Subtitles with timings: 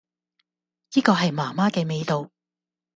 [0.95, 2.31] 依個係媽媽嘅味道